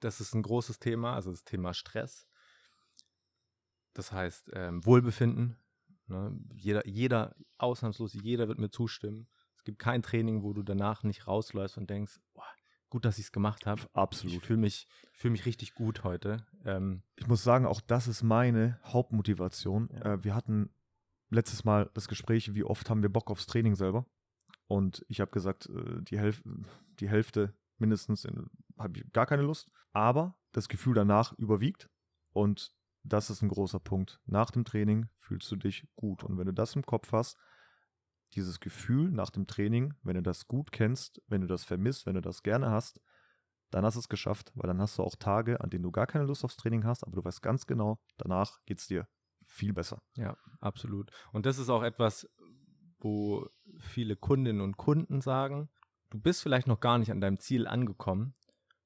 [0.00, 2.26] Das ist ein großes Thema, also das Thema Stress.
[3.94, 5.56] Das heißt, ähm, Wohlbefinden.
[6.06, 6.38] Ne?
[6.54, 9.28] Jeder, jeder, ausnahmslos jeder wird mir zustimmen.
[9.56, 12.18] Es gibt kein Training, wo du danach nicht rausläufst und denkst,
[12.92, 13.80] gut, dass ich es gemacht habe.
[13.80, 14.44] Ich Absolut.
[14.44, 16.46] fühle mich, ich fühl mich richtig gut heute.
[16.64, 19.88] Ähm, Ich muss sagen, auch das ist meine Hauptmotivation.
[19.92, 20.14] Ja.
[20.14, 20.68] Äh, wir hatten
[21.30, 24.04] letztes Mal das Gespräch, wie oft haben wir Bock aufs Training selber?
[24.66, 26.42] Und ich habe gesagt, äh, die, Hälf
[27.00, 28.26] die Hälfte mindestens
[28.78, 29.70] habe ich gar keine Lust.
[29.92, 31.88] Aber das Gefühl danach überwiegt.
[32.34, 32.74] Und
[33.04, 34.20] das ist ein großer Punkt.
[34.26, 36.22] Nach dem Training fühlst du dich gut.
[36.24, 37.38] Und wenn du das im Kopf hast,
[38.34, 42.14] dieses Gefühl nach dem Training, wenn du das gut kennst, wenn du das vermisst, wenn
[42.14, 43.00] du das gerne hast,
[43.70, 46.06] dann hast du es geschafft, weil dann hast du auch Tage, an denen du gar
[46.06, 49.08] keine Lust aufs Training hast, aber du weißt ganz genau, danach geht es dir
[49.46, 50.02] viel besser.
[50.16, 51.10] Ja, absolut.
[51.32, 52.28] Und das ist auch etwas,
[52.98, 55.70] wo viele Kundinnen und Kunden sagen,
[56.10, 58.34] du bist vielleicht noch gar nicht an deinem Ziel angekommen,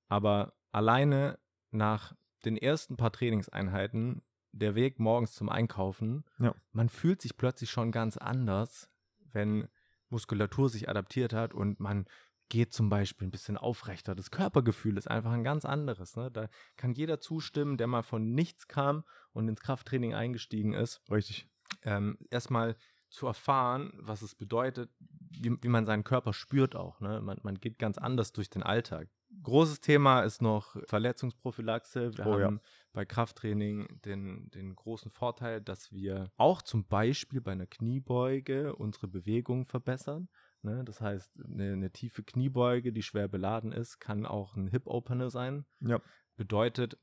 [0.09, 1.39] aber alleine
[1.71, 6.55] nach den ersten paar Trainingseinheiten der Weg morgens zum Einkaufen, Ja.
[6.73, 8.89] man fühlt sich plötzlich schon ganz anders,
[9.37, 9.69] wenn
[10.09, 12.07] Muskulatur sich adaptiert hat und man
[12.49, 14.15] geht zum Beispiel ein bisschen aufrechter.
[14.15, 16.17] Das Körpergefühl ist einfach ein ganz anderes.
[16.17, 16.31] Ne?
[16.31, 21.49] Da kann jeder zustimmen, der mal von nichts kam und ins Krafttraining eingestiegen ist, Richtig.
[21.83, 22.77] ähm, erstmal
[23.09, 27.01] zu erfahren, was es bedeutet, wie, wie man seinen Körper spürt auch.
[27.01, 27.21] Ne?
[27.21, 29.09] Man, man geht ganz anders durch den Alltag.
[29.43, 32.17] Großes Thema ist noch Verletzungsprophylaxe.
[32.17, 32.53] Wir Oh ja.
[32.97, 39.07] Bei Krafttraining den, den großen Vorteil, dass wir auch zum Beispiel bei einer Kniebeuge unsere
[39.07, 40.31] Bewegung verbessern.
[40.63, 40.83] Ne?
[40.83, 45.67] Das heißt, eine, eine tiefe Kniebeuge, die schwer beladen ist, kann auch ein Hip-Opener sein.
[45.81, 46.01] Ja.
[46.37, 46.99] Bedeutet,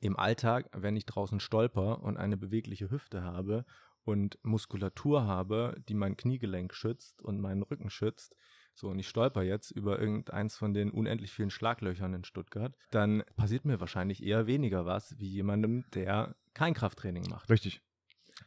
[0.00, 3.64] im Alltag, wenn ich draußen stolper und eine bewegliche Hüfte habe
[4.02, 8.34] und Muskulatur habe, die mein Kniegelenk schützt und meinen Rücken schützt,
[8.74, 13.22] so und ich stolper jetzt über irgendeins von den unendlich vielen Schlaglöchern in Stuttgart, dann
[13.36, 17.50] passiert mir wahrscheinlich eher weniger was wie jemandem, der kein Krafttraining macht.
[17.50, 17.82] Richtig.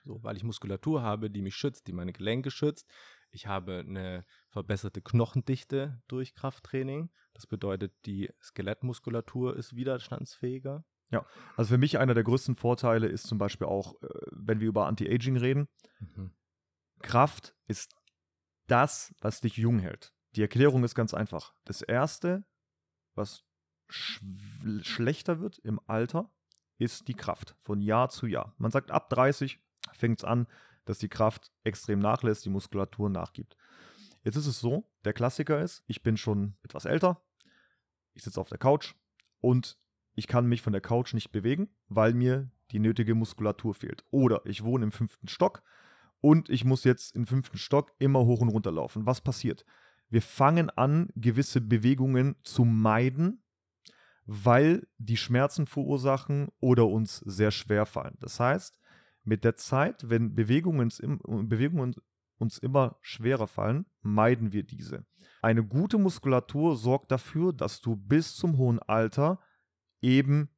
[0.04, 2.90] So, weil ich Muskulatur habe, die mich schützt, die meine Gelenke schützt.
[3.32, 7.12] Ich habe eine verbesserte Knochendichte durch Krafttraining.
[7.34, 10.86] Das bedeutet, die Skelettmuskulatur ist widerstandsfähiger.
[11.56, 14.88] Also für mich einer der größten Vorteile ist zum Beispiel auch, äh, wenn wir über
[14.88, 15.68] Anti-Aging reden,
[16.00, 16.32] Mhm.
[17.02, 17.96] Kraft ist
[18.68, 20.14] das, was dich jung hält.
[20.36, 21.54] Die Erklärung ist ganz einfach.
[21.64, 22.44] Das Erste,
[23.16, 23.44] was
[23.90, 24.22] sch
[24.82, 26.30] schlechter wird im Alter,
[26.78, 28.54] ist die Kraft von Jahr zu Jahr.
[28.58, 29.60] Man sagt, ab 30
[29.94, 30.48] fängt es an,
[30.84, 33.56] dass die Kraft extrem nachlässt, die Muskulatur nachgibt.
[34.24, 37.22] Jetzt ist es so, der Klassiker ist, ich bin schon etwas älter,
[38.14, 38.96] ich sitze auf der Couch
[39.40, 39.78] und
[40.16, 44.04] ich kann mich von der Couch nicht bewegen, weil mir die nötige Muskulatur fehlt.
[44.12, 45.62] Oder ich wohne im fünften Stock
[46.22, 49.06] und ich muss jetzt im fünften Stock immer hoch und runter laufen.
[49.06, 49.66] Was passiert?
[50.10, 53.44] Wir fangen an, gewisse Bewegungen zu meiden,
[54.26, 58.18] weil die Schmerzen verursachen oder uns sehr schwer fallen.
[58.20, 58.80] Das heißt,
[59.24, 60.92] mit der Zeit, wenn Bewegungen,
[61.48, 61.96] Bewegungen
[62.38, 65.06] uns immer schwerer fallen, meiden wir diese.
[65.42, 69.40] Eine gute Muskulatur sorgt dafür, dass du bis zum hohen Alter
[70.02, 70.50] eben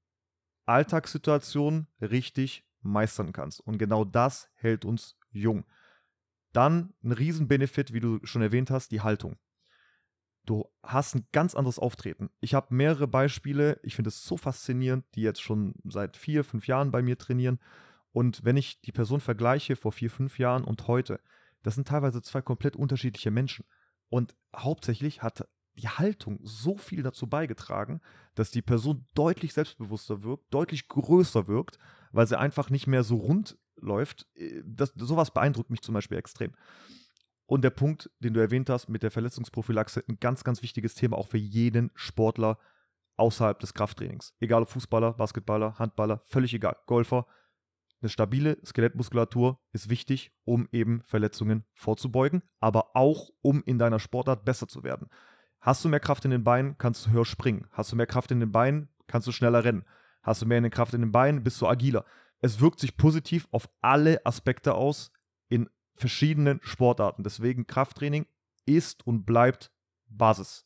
[0.66, 3.62] Alltagssituationen richtig meistern kannst.
[3.62, 5.66] Und genau das hält uns jung.
[6.58, 9.38] Dann ein Riesenbenefit, wie du schon erwähnt hast, die Haltung.
[10.44, 12.32] Du hast ein ganz anderes Auftreten.
[12.40, 16.66] Ich habe mehrere Beispiele, ich finde es so faszinierend, die jetzt schon seit vier, fünf
[16.66, 17.60] Jahren bei mir trainieren.
[18.12, 21.20] Und wenn ich die Person vergleiche vor vier, fünf Jahren und heute,
[21.62, 23.64] das sind teilweise zwei komplett unterschiedliche Menschen.
[24.10, 28.02] Und hauptsächlich hat die Haltung so viel dazu beigetragen,
[28.34, 31.78] dass die Person deutlich selbstbewusster wirkt, deutlich größer wirkt,
[32.12, 34.28] weil sie einfach nicht mehr so rund läuft.
[34.36, 36.54] Äh, Das, sowas beeindruckt mich zum Beispiel extrem.
[37.46, 41.18] Und der Punkt, den du erwähnt hast mit der Verletzungsprophylaxe, ein ganz, ganz wichtiges Thema
[41.18, 42.60] auch für jeden Sportler
[43.16, 44.34] außerhalb des Krafttrainings.
[44.40, 46.76] Egal ob Fußballer, Basketballer, Handballer, völlig egal.
[46.86, 47.26] Golfer.
[48.02, 54.46] Eine stabile Skelettmuskulatur ist wichtig, um eben Verletzungen vorzubeugen, aber auch um in deiner Sportart
[54.46, 55.10] besser zu werden.
[55.60, 57.68] Hast du mehr Kraft in den Beinen, kannst du höher springen.
[57.72, 59.84] Hast du mehr Kraft in den Beinen, kannst du schneller rennen.
[60.22, 62.06] Hast du mehr Kraft in den Beinen, bist du agiler.
[62.42, 65.12] Es wirkt sich positiv auf alle Aspekte aus
[65.50, 67.24] in verschiedenen Sportarten.
[67.24, 68.28] Deswegen Krafttraining
[68.66, 69.72] ist und bleibt
[70.08, 70.66] Basis.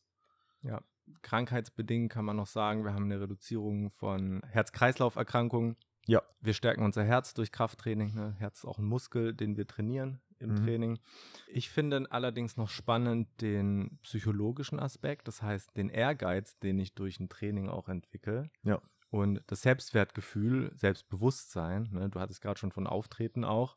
[0.61, 0.81] Ja,
[1.21, 5.77] krankheitsbedingt kann man noch sagen, wir haben eine Reduzierung von Herz-Kreislauf-Erkrankungen.
[6.07, 6.21] Ja.
[6.41, 8.13] Wir stärken unser Herz durch Krafttraining.
[8.13, 8.35] Ne?
[8.39, 10.55] Herz ist auch ein Muskel, den wir trainieren im Mhm.
[10.65, 10.99] Training.
[11.47, 17.19] Ich finde allerdings noch spannend den psychologischen Aspekt, das heißt den Ehrgeiz, den ich durch
[17.19, 18.49] ein Training auch entwickle.
[18.63, 18.81] Ja.
[19.11, 22.09] Und das Selbstwertgefühl, Selbstbewusstsein, ne?
[22.09, 23.75] du hattest gerade schon von Auftreten auch,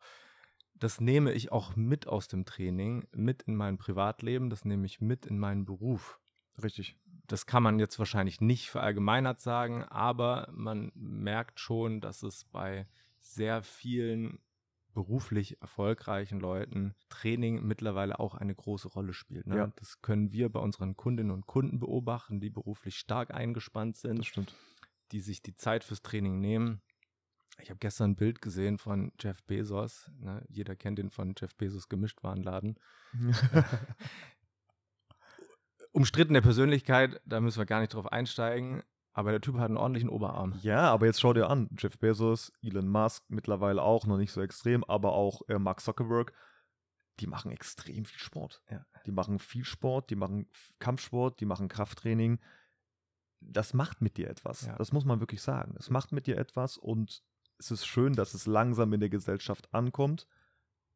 [0.76, 5.00] das nehme ich auch mit aus dem Training, mit in mein Privatleben, das nehme ich
[5.00, 6.20] mit in meinen Beruf
[6.62, 6.96] Richtig.
[7.26, 12.86] das kann man jetzt wahrscheinlich nicht verallgemeinert sagen, aber man merkt schon, dass es bei
[13.18, 14.38] sehr vielen
[14.94, 19.46] beruflich erfolgreichen Leuten Training mittlerweile auch eine große Rolle spielt.
[19.48, 19.56] Ne?
[19.56, 19.72] Ja.
[19.76, 24.26] Das können wir bei unseren Kundinnen und Kunden beobachten, die beruflich stark eingespannt sind, Das
[24.26, 24.54] stimmt.
[25.14, 26.82] Die sich die Zeit fürs Training nehmen.
[27.62, 30.10] Ich habe gestern ein Bild gesehen von Jeff Bezos.
[30.18, 30.44] Ne?
[30.48, 32.80] Jeder kennt den von Jeff Bezos Gemischtwarenladen.
[35.92, 38.82] Umstrittene Persönlichkeit, da müssen wir gar nicht drauf einsteigen.
[39.12, 40.58] Aber der Typ hat einen ordentlichen Oberarm.
[40.62, 41.70] ja, aber jetzt schau dir an.
[41.78, 46.32] Jeff Bezos, Elon Musk mittlerweile auch, noch nicht so extrem, aber auch äh, Mark Zuckerberg,
[47.20, 48.64] die machen extrem viel Sport.
[48.68, 48.84] Ja.
[49.06, 50.50] Die machen viel Sport, die machen
[50.80, 52.40] Kampfsport, die machen Krafttraining.
[53.46, 54.66] Das macht mit dir etwas.
[54.66, 54.76] Ja.
[54.76, 55.74] Das muss man wirklich sagen.
[55.78, 57.22] Es macht mit dir etwas und
[57.58, 60.26] es ist schön, dass es langsam in der Gesellschaft ankommt,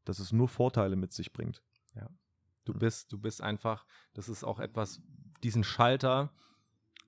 [0.04, 1.62] dass es nur Vorteile mit sich bringt.
[2.68, 5.00] Du bist, du bist einfach, das ist auch etwas,
[5.42, 6.34] diesen Schalter,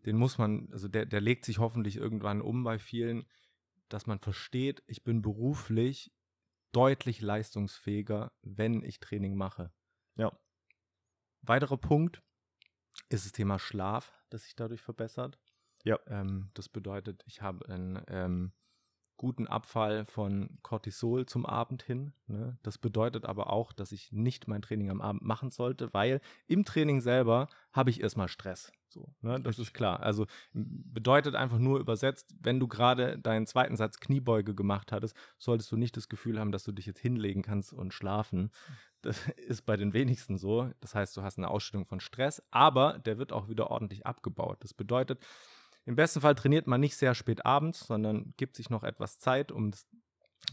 [0.07, 3.27] den muss man, also der, der legt sich hoffentlich irgendwann um bei vielen.
[3.91, 6.15] dass man versteht, ich bin beruflich
[6.73, 9.71] deutlich leistungsfähiger, wenn ich Training mache.
[10.17, 10.33] Ja.
[11.43, 12.23] Weiterer Punkt
[13.11, 15.39] ist das Thema Schlaf, das sich dadurch verbessert.
[15.85, 15.99] Ja.
[16.07, 18.53] Ähm, das bedeutet, ich habe einen ähm,
[19.17, 22.15] guten Abfall von Cortisol zum Abend hin.
[22.27, 22.59] Ne?
[22.63, 26.65] Das bedeutet aber auch, dass ich nicht mein Training am Abend machen sollte, weil im
[26.65, 28.73] Training selber habe ich erstmal Stress.
[28.91, 29.41] So, ne?
[29.41, 30.01] Das ist klar.
[30.01, 35.71] Also bedeutet einfach nur übersetzt, wenn du gerade deinen zweiten Satz Kniebeuge gemacht hattest, solltest
[35.71, 38.51] du nicht das Gefühl haben, dass du dich jetzt hinlegen kannst und schlafen.
[39.03, 40.71] Das ist bei den wenigsten so.
[40.81, 44.59] Das heißt, du hast eine Ausstellung von Stress, aber der wird auch wieder ordentlich abgebaut.
[44.61, 45.21] Das bedeutet,
[45.87, 49.53] im besten Fall trainiert man nicht sehr spät abends, sondern gibt sich noch etwas Zeit,
[49.53, 49.87] um das.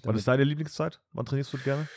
[0.04, 1.02] Was ist deine Lieblingszeit?
[1.13, 1.88] Wann trainierst du gerne?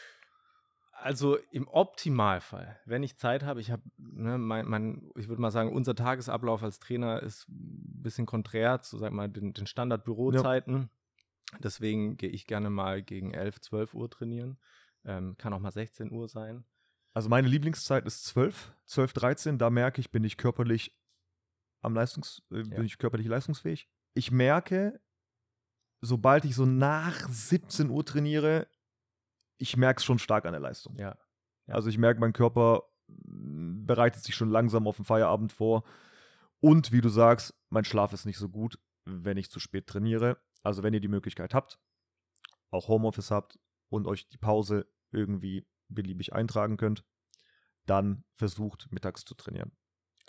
[1.03, 5.51] Also im Optimalfall, wenn ich Zeit habe, ich habe, ne, mein, mein, ich würde mal
[5.51, 10.91] sagen, unser Tagesablauf als Trainer ist ein bisschen konträr zu, sag mal, den, den Standardbürozeiten.
[11.53, 11.59] Ja.
[11.59, 14.59] Deswegen gehe ich gerne mal gegen 11, 12 Uhr trainieren.
[15.05, 16.65] Ähm, kann auch mal 16 Uhr sein.
[17.13, 19.59] Also meine Lieblingszeit ist 12, 12, 13.
[19.59, 20.97] Da merke ich, bin ich körperlich
[21.81, 23.89] am Leistungs, äh, bin ich körperlich leistungsfähig.
[24.15, 25.01] Ich merke,
[26.01, 28.69] sobald ich so nach 17 Uhr trainiere,
[29.61, 30.97] ich merke es schon stark an der Leistung.
[30.97, 31.17] Ja.
[31.67, 31.75] ja.
[31.75, 35.85] Also ich merke, mein Körper mm, bereitet sich schon langsam auf den Feierabend vor.
[36.61, 40.39] Und wie du sagst, mein Schlaf ist nicht so gut, wenn ich zu spät trainiere.
[40.63, 41.79] Also wenn ihr die Möglichkeit habt,
[42.71, 47.05] auch Homeoffice habt und euch die Pause irgendwie beliebig eintragen könnt,
[47.87, 49.73] dann versucht mittags zu trainieren.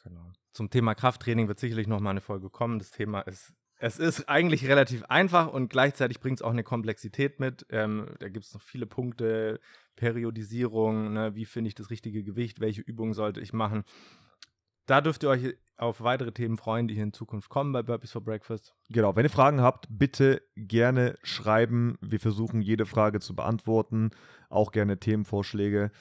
[0.04, 0.32] Genau.
[0.54, 2.80] Zum Thema Krafttraining wird sicherlich noch mal eine Folge kommen.
[2.80, 7.40] Das Thema ist es ist eigentlich relativ einfach und gleichzeitig bringt es auch eine Komplexität
[7.40, 7.66] mit.
[7.72, 9.60] Ähm, da gibt es noch viele Punkte,
[9.96, 11.34] Periodisierung, ne?
[11.34, 13.84] wie finde ich das richtige Gewicht, welche Übungen sollte ich machen.
[14.86, 18.12] Da dürft ihr euch auf weitere Themen freuen, die hier in Zukunft kommen bei Burpees
[18.12, 18.76] for Breakfast.
[18.90, 21.98] Genau, wenn ihr Fragen habt, bitte gerne schreiben.
[22.02, 24.12] Wir versuchen jede Frage zu beantworten,
[24.50, 25.92] auch gerne Themenvorschläge.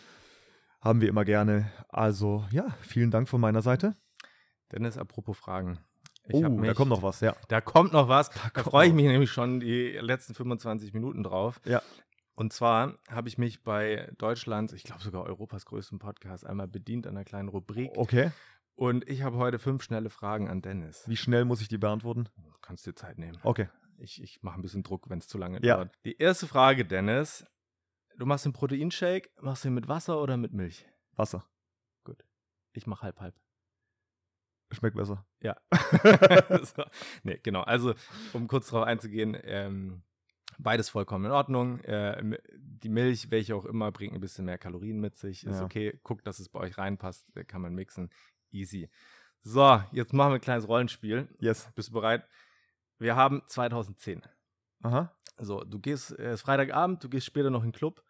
[0.83, 1.73] Haben wir immer gerne.
[1.89, 3.97] Also ja, vielen Dank von meiner Seite.
[4.71, 5.79] Dennis, apropos Fragen.
[6.29, 7.35] Ich oh, mich, da kommt noch was, ja.
[7.49, 8.31] Da kommt noch was.
[8.31, 11.61] Da, da freue ich mich nämlich schon die letzten 25 Minuten drauf.
[11.65, 11.83] Ja.
[12.35, 17.07] Und zwar habe ich mich bei Deutschlands, ich glaube sogar Europas größten Podcast, einmal bedient
[17.07, 17.91] an einer kleinen Rubrik.
[17.97, 18.31] Okay.
[18.75, 21.07] Und ich habe heute fünf schnelle Fragen an Dennis.
[21.07, 22.29] Wie schnell muss ich die beantworten?
[22.37, 23.39] Du kannst dir Zeit nehmen.
[23.43, 23.69] Okay.
[23.99, 25.77] Ich, ich mache ein bisschen Druck, wenn es zu lange ja.
[25.77, 25.93] dauert.
[26.07, 27.45] Die erste Frage, Dennis.
[28.17, 30.87] Du machst den Proteinshake, machst du ihn mit Wasser oder mit Milch?
[31.17, 31.45] Wasser.
[32.05, 32.25] Gut.
[32.73, 33.35] Ich mache halb halb.
[34.73, 35.25] Schmeckt besser.
[35.41, 35.57] Ja.
[36.65, 36.85] so.
[37.23, 37.63] Nee, genau.
[37.63, 37.95] Also,
[38.33, 40.03] um kurz darauf einzugehen, ähm,
[40.59, 41.81] beides vollkommen in Ordnung.
[41.81, 45.45] Äh, die Milch, welche auch immer, bringt ein bisschen mehr Kalorien mit sich.
[45.45, 45.65] Ist ja.
[45.65, 45.99] okay.
[46.03, 47.27] Guckt, dass es bei euch reinpasst.
[47.47, 48.11] Kann man mixen.
[48.53, 48.89] Easy.
[49.43, 51.29] So, jetzt machen wir ein kleines Rollenspiel.
[51.39, 51.71] Yes.
[51.75, 52.27] Bist du bereit?
[52.99, 54.23] Wir haben 2010.
[54.83, 55.15] Aha.
[55.39, 58.05] So, du gehst, es äh, ist Freitagabend, du gehst später noch in den Club,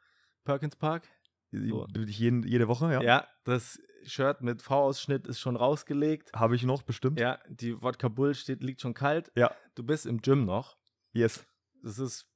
[0.44, 1.08] Perkins Park.
[1.52, 1.86] So.
[1.94, 3.02] Jeden, jede Woche, ja.
[3.02, 6.32] Ja, das Shirt mit V-Ausschnitt ist schon rausgelegt.
[6.34, 7.18] Habe ich noch, bestimmt.
[7.20, 9.30] Ja, die Wodka Bull steht, liegt schon kalt.
[9.34, 9.54] Ja.
[9.74, 10.76] Du bist im Gym noch.
[11.12, 11.46] Yes.
[11.84, 12.26] Es ist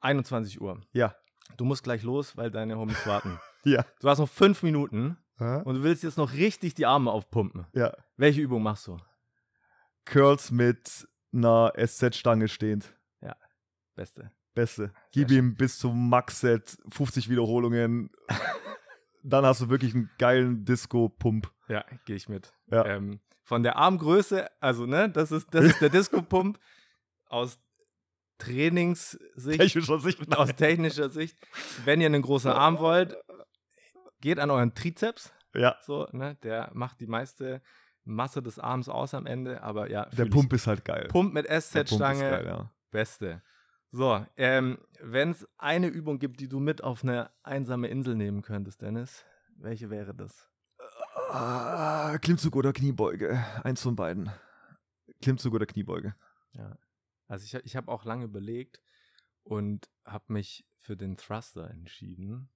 [0.00, 0.80] 21 Uhr.
[0.92, 1.14] Ja.
[1.56, 3.38] Du musst gleich los, weil deine Homies warten.
[3.64, 3.84] ja.
[4.00, 5.62] Du hast noch fünf Minuten Aha.
[5.62, 7.66] und du willst jetzt noch richtig die Arme aufpumpen.
[7.74, 7.92] Ja.
[8.16, 8.98] Welche Übung machst du?
[10.04, 12.94] Curls mit einer SZ-Stange stehend.
[13.20, 13.36] Ja,
[13.94, 14.32] beste.
[14.54, 14.92] Beste.
[15.12, 18.10] Gib ihm bis zum Max-Set 50 Wiederholungen.
[19.22, 21.50] Dann hast du wirklich einen geilen Disco-Pump.
[21.68, 22.52] Ja, gehe ich mit.
[22.70, 22.84] Ja.
[22.86, 26.58] Ähm, von der Armgröße, also ne, das ist, das ist der Disco-Pump
[27.28, 27.58] aus
[28.38, 31.36] Trainingssicht, technischer Sicht, aus technischer Sicht.
[31.84, 33.16] Wenn ihr einen großen Arm wollt,
[34.20, 35.32] geht an euren Trizeps.
[35.54, 35.76] Ja.
[35.82, 37.60] So, ne, der macht die meiste
[38.04, 40.06] Masse des Arms aus am Ende, aber ja.
[40.06, 41.08] Der Pump ist halt geil.
[41.08, 42.70] Pump mit SZ-Stange, ja.
[42.90, 43.42] beste.
[43.92, 48.42] So, ähm, wenn es eine Übung gibt, die du mit auf eine einsame Insel nehmen
[48.42, 49.24] könntest, Dennis,
[49.56, 50.48] welche wäre das?
[51.30, 53.44] Ah, Klimmzug oder Kniebeuge.
[53.64, 54.30] Eins von beiden.
[55.20, 56.14] Klimmzug oder Kniebeuge.
[56.52, 56.78] Ja.
[57.26, 58.80] Also ich, ich habe auch lange überlegt
[59.42, 62.48] und habe mich für den Thruster entschieden.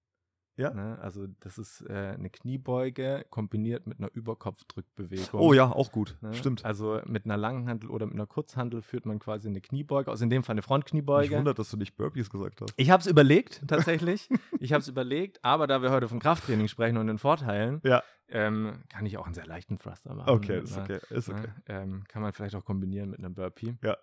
[0.56, 0.72] Ja.
[0.72, 0.98] Ne?
[1.00, 5.40] Also das ist äh, eine Kniebeuge kombiniert mit einer Überkopfdrückbewegung.
[5.40, 6.16] Oh ja, auch gut.
[6.20, 6.32] Ne?
[6.34, 6.64] Stimmt.
[6.64, 10.22] Also mit einer langen Handel oder mit einer Kurzhandel führt man quasi eine Kniebeuge, also
[10.22, 11.26] in dem Fall eine Frontkniebeuge.
[11.26, 12.72] Ich wundert, dass du nicht Burpees gesagt hast.
[12.76, 14.28] Ich habe es überlegt, tatsächlich.
[14.60, 18.02] ich habe es überlegt, aber da wir heute vom Krafttraining sprechen und den Vorteilen, ja.
[18.28, 20.30] ähm, kann ich auch einen sehr leichten Thruster machen.
[20.30, 20.82] Okay, ist ne?
[20.82, 21.00] okay.
[21.10, 21.48] Ist okay.
[21.48, 21.54] Ne?
[21.66, 23.76] Ähm, kann man vielleicht auch kombinieren mit einem Burpee.
[23.82, 23.96] Ja.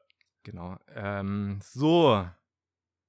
[0.44, 0.78] Genau.
[0.94, 2.28] Ähm, so.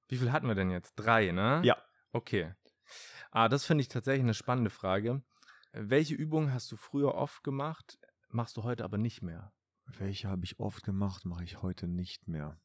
[0.09, 0.95] Wie viel hatten wir denn jetzt?
[0.97, 1.61] Drei, ne?
[1.65, 1.77] Ja.
[2.13, 2.53] Okay.
[3.31, 5.23] Ah, das finde ich tatsächlich eine spannende Frage.
[5.73, 9.53] Welche Übung hast du früher oft gemacht, machst du heute aber nicht mehr?
[9.87, 12.61] Welche habe ich oft gemacht, mache ich heute nicht mehr.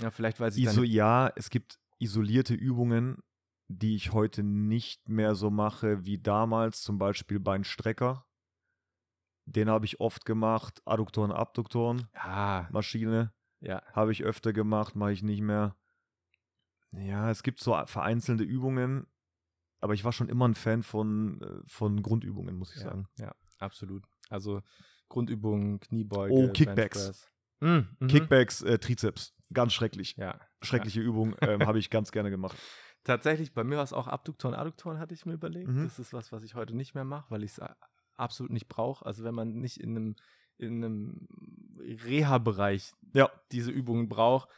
[0.00, 3.22] Ja, vielleicht weil sie Iso, ja, es gibt isolierte Übungen,
[3.68, 8.24] die ich heute nicht mehr so mache wie damals, zum Beispiel Beinstrecker.
[9.46, 10.82] Den habe ich oft gemacht.
[10.84, 13.82] Adduktoren, Abduktoren, Ja, Maschine ja.
[13.92, 15.76] habe ich öfter gemacht, mache ich nicht mehr.
[16.92, 19.06] Ja, es gibt so vereinzelte Übungen,
[19.80, 23.08] aber ich war schon immer ein Fan von, äh, von Grundübungen, muss ich ja, sagen.
[23.18, 24.04] Ja, absolut.
[24.28, 24.62] Also
[25.08, 27.28] Grundübungen, Kniebeuge, Oh, Kickbacks.
[27.60, 28.06] Mm, mhm.
[28.06, 30.16] Kickbacks, äh, Trizeps, ganz schrecklich.
[30.16, 30.40] Ja.
[30.62, 32.56] Schreckliche Übung, ähm, habe ich ganz gerne gemacht.
[33.04, 35.68] Tatsächlich, bei mir war es auch Abduktoren, Adduktoren hatte ich mir überlegt.
[35.68, 35.84] Mhm.
[35.84, 37.60] Das ist was, was ich heute nicht mehr mache, weil ich es
[38.16, 39.06] absolut nicht brauche.
[39.06, 40.16] Also wenn man nicht in einem,
[40.58, 41.28] in einem
[41.78, 44.48] Reha-Bereich Ja, diese Übungen braucht,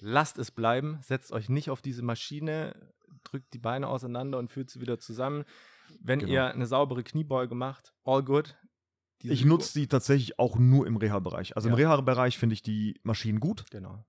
[0.00, 0.98] lasst es bleiben.
[1.02, 2.92] Setzt euch nicht auf diese Maschine,
[3.32, 5.44] drückt die Beine auseinander und führt sie wieder zusammen.
[6.00, 6.32] Wenn Genau.
[6.32, 8.56] ihr eine saubere Kniebeuge macht, all good.
[9.22, 11.56] Diese ich nutze die tatsächlich auch nur im Reha-Bereich.
[11.56, 11.88] Also im Ja.
[11.90, 14.04] Reha-Bereich finde ich die Maschinen gut, Genau.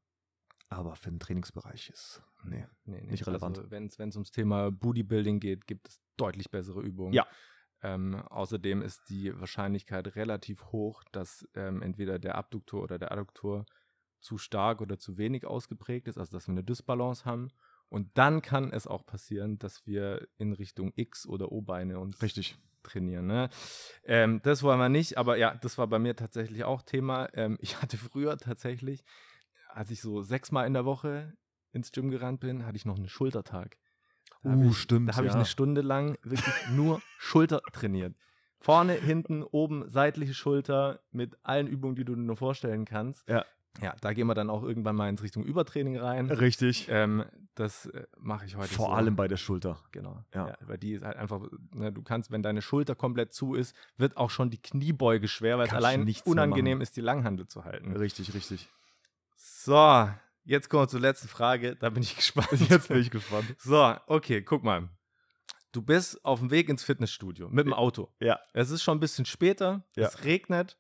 [0.69, 2.65] aber für den Trainingsbereich ist, nee.
[2.85, 3.11] Nee, nee.
[3.11, 3.57] Nicht relevant.
[3.57, 7.13] Also, wenn es ums Thema Bodybuilding geht, gibt es deutlich bessere Übungen.
[7.13, 7.25] Ja.
[7.83, 13.65] Ähm, außerdem ist die Wahrscheinlichkeit relativ hoch, dass ähm, entweder der Abduktor oder der Adduktor
[14.19, 17.49] zu stark oder zu wenig ausgeprägt ist, also dass wir eine Dysbalance haben.
[17.89, 22.57] Und dann kann es auch passieren, dass wir in Richtung X- oder O-Beine uns Richtig.
[22.83, 23.27] trainieren.
[23.27, 23.49] Ne?
[24.03, 27.29] Ähm, das wollen wir nicht, aber ja, das war bei mir tatsächlich auch Thema.
[27.33, 29.03] Ähm, ich hatte früher tatsächlich,
[29.69, 31.33] als ich so sechsmal in der Woche
[31.71, 33.77] ins Gym gerannt bin, hatte ich noch einen Schultertag.
[34.43, 35.37] Da Uh, ich, stimmt, Da habe ich ja.
[35.37, 38.15] eine Stunde lang wirklich nur Schulter trainiert.
[38.59, 43.27] Vorne, hinten, oben, seitliche Schulter mit allen Übungen, die du dir nur vorstellen kannst.
[43.29, 43.45] Ja.
[43.81, 46.29] Ja, da gehen wir dann auch irgendwann mal in Richtung Übertraining rein.
[46.29, 46.87] Richtig.
[46.89, 48.91] Ähm, das äh, mache ich heute Vor so.
[48.91, 49.79] allem bei der Schulter.
[49.91, 50.23] Genau.
[50.33, 50.49] Ja.
[50.49, 50.57] Ja.
[50.61, 51.41] weil die ist halt einfach,
[51.73, 55.57] ne, du kannst, wenn deine Schulter komplett zu ist, wird auch schon die Kniebeuge schwer,
[55.57, 57.95] weil es Kannst du allein unangenehm ist, die Langhandel zu halten.
[57.95, 58.69] Richtig, richtig.
[59.35, 60.09] So,
[60.43, 61.75] jetzt kommen wir zur letzten Frage.
[61.75, 62.69] Da bin ich gespannt.
[62.69, 63.55] Jetzt bin ich gespannt.
[63.59, 64.89] So, okay, guck mal.
[65.71, 68.11] Du bist auf dem Weg ins Fitnessstudio mit dem Auto.
[68.19, 68.39] Ja.
[68.53, 69.83] Es ist schon ein bisschen später.
[69.95, 70.07] Ja.
[70.07, 70.77] Es regnet.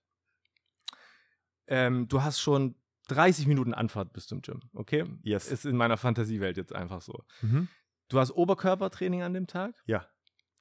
[1.67, 2.75] Ähm, du hast schon
[3.07, 5.05] 30 Minuten Anfahrt bis zum Gym, okay?
[5.23, 5.51] Yes.
[5.51, 7.23] Ist in meiner Fantasiewelt jetzt einfach so.
[7.41, 7.67] Mhm.
[8.09, 9.75] Du hast Oberkörpertraining an dem Tag.
[9.85, 10.05] Ja.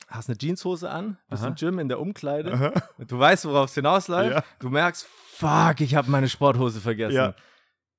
[0.08, 1.48] Hast eine Jeanshose an, bist Aha.
[1.48, 2.52] im Gym in der Umkleide.
[2.52, 2.72] Aha.
[3.06, 4.36] Du weißt, worauf es hinausläuft.
[4.36, 4.44] Ja.
[4.60, 7.16] Du merkst, fuck, ich habe meine Sporthose vergessen.
[7.16, 7.34] Ja.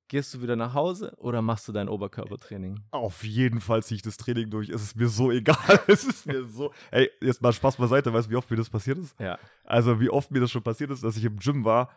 [0.10, 2.80] Gehst du wieder nach Hause oder machst du dein Oberkörpertraining?
[2.92, 4.70] Auf jeden Fall ziehe ich das Training durch.
[4.70, 5.58] Es ist mir so egal.
[5.88, 6.72] Es ist mir so.
[6.92, 8.14] Ey, jetzt mal Spaß beiseite.
[8.14, 9.20] Weißt du, wie oft mir das passiert ist?
[9.20, 9.38] Ja.
[9.66, 11.90] Also, wie oft mir das schon passiert ist, dass ich im Gym war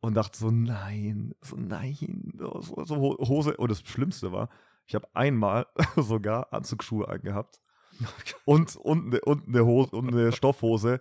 [0.00, 3.56] und dachte so, nein, so nein, so, so, so Ho- Hose.
[3.56, 4.48] Und das Schlimmste war,
[4.86, 7.60] ich habe einmal sogar Anzugsschuhe angehabt
[8.44, 11.00] und, und, eine, und, eine Hose, und eine Stoffhose.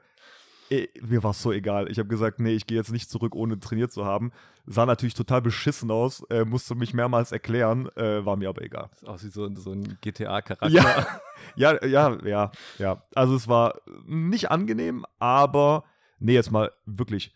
[0.72, 1.90] Ey, Mir war es so egal.
[1.90, 4.32] Ich habe gesagt, nee, ich gehe jetzt nicht zurück, ohne trainiert zu haben.
[4.68, 8.88] Sah natürlich total beschissen aus, äh, musste mich mehrmals erklären, äh, war mir aber egal.
[9.00, 10.68] Sieht aus wie so, so ein GTA-Charakter.
[10.70, 11.08] Ja.
[11.56, 13.02] Ja, ja, ja, ja.
[13.16, 15.86] Also es war nicht angenehm, aber
[16.20, 17.34] nee, jetzt mal wirklich.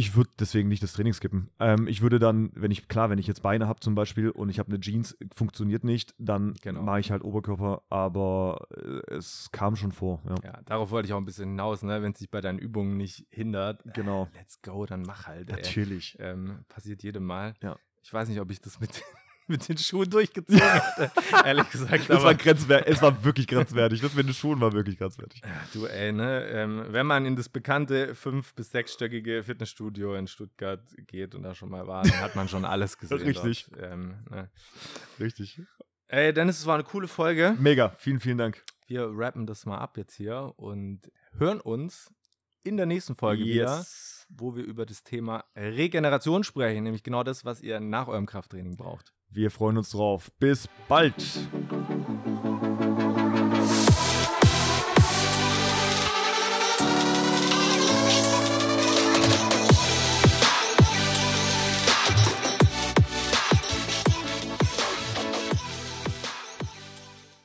[0.00, 1.50] Ich würde deswegen nicht das Training skippen.
[1.60, 4.48] Ähm, ich würde dann, wenn ich, klar, wenn ich jetzt Beine habe zum Beispiel und
[4.48, 6.80] ich habe eine Jeans, funktioniert nicht, dann Genau.
[6.80, 10.22] mache ich halt Oberkörper, aber äh, es kam schon vor.
[10.26, 10.34] Ja.
[10.42, 12.00] Ja, darauf wollte ich auch ein bisschen hinaus, ne?
[12.00, 14.24] Wenn es dich bei deinen Übungen nicht hindert, Genau.
[14.32, 15.50] äh, let's go, dann mach halt.
[15.50, 16.16] Natürlich.
[16.18, 17.52] Ähm, passiert jedem Mal.
[17.62, 17.76] Ja.
[18.02, 19.02] Ich weiß nicht, ob ich das mit,
[19.50, 21.10] mit den Schuhen durchgezogen hätte.
[21.44, 22.08] Ehrlich gesagt.
[22.08, 24.00] Es war, grenzwertig, es war wirklich grenzwertig.
[24.00, 25.42] Das mit den Schuhen war wirklich grenzwertig.
[25.72, 26.46] Du, ey, ne?
[26.46, 31.54] Ähm, wenn man in das bekannte fünf- bis sechsstöckige Fitnessstudio in Stuttgart geht und da
[31.54, 33.18] schon mal war, dann hat man schon alles gesehen.
[33.18, 33.70] Richtig.
[33.78, 34.50] Ähm, ne?
[35.18, 35.60] Richtig.
[36.06, 37.54] Ey, Dennis, es war eine coole Folge.
[37.58, 37.90] Mega.
[37.90, 38.64] Vielen, vielen Dank.
[38.86, 42.12] Wir rappen das mal ab jetzt hier und hören uns
[42.64, 43.86] in der nächsten Folge wieder,
[44.28, 48.76] wo wir über das Thema Regeneration sprechen, nämlich genau das, was ihr nach eurem Krafttraining
[48.76, 49.12] braucht.
[49.32, 50.30] Wir freuen uns drauf.
[50.38, 51.14] Bis bald!